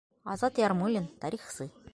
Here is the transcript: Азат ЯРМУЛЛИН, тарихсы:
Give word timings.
Азат 0.35 0.55
ЯРМУЛЛИН, 0.65 1.05
тарихсы: 1.21 1.65